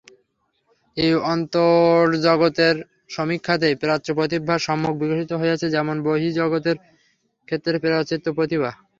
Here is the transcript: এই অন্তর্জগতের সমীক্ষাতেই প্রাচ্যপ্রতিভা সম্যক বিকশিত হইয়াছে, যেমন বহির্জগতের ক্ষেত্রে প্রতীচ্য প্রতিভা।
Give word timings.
এই 0.97 1.13
অন্তর্জগতের 1.31 2.75
সমীক্ষাতেই 3.09 3.75
প্রাচ্যপ্রতিভা 3.83 4.55
সম্যক 4.67 4.93
বিকশিত 5.01 5.31
হইয়াছে, 5.41 5.67
যেমন 5.75 5.95
বহির্জগতের 6.05 6.77
ক্ষেত্রে 7.47 7.75
প্রতীচ্য 7.83 8.27
প্রতিভা। 8.37 8.71